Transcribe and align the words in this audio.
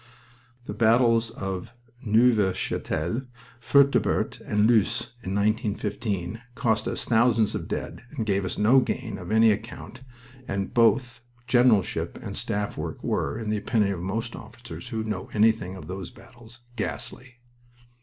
The 0.65 0.73
battles 0.73 1.29
of 1.29 1.75
Neuve 2.03 2.57
Chapelle, 2.57 3.21
Fertubert, 3.59 4.39
and 4.41 4.65
Loos, 4.65 5.11
in 5.21 5.35
1915, 5.35 6.41
cost 6.55 6.87
us 6.87 7.05
thousands 7.05 7.53
of 7.53 7.67
dead 7.67 8.01
and 8.09 8.25
gave 8.25 8.43
us 8.43 8.57
no 8.57 8.79
gain 8.79 9.19
of 9.19 9.31
any 9.31 9.51
account; 9.51 10.01
and 10.47 10.73
both 10.73 11.21
generalship 11.45 12.17
and 12.19 12.35
staff 12.35 12.77
work 12.77 13.03
were, 13.03 13.37
in 13.37 13.51
the 13.51 13.57
opinion 13.57 13.93
of 13.93 14.01
most 14.01 14.35
officers 14.35 14.87
who 14.89 15.03
know 15.03 15.29
anything 15.35 15.75
of 15.75 15.85
those 15.85 16.09
battles, 16.09 16.61
ghastly. 16.75 17.35